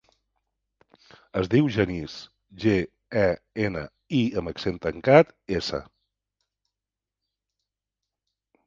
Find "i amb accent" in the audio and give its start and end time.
4.21-4.83